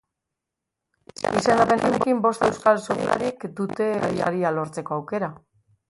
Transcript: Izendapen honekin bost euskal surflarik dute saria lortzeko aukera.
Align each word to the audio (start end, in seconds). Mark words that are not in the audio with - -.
Izendapen 1.41 1.85
honekin 1.89 2.23
bost 2.27 2.47
euskal 2.49 2.83
surflarik 2.87 3.49
dute 3.61 3.91
saria 4.25 4.59
lortzeko 4.59 5.01
aukera. 5.03 5.35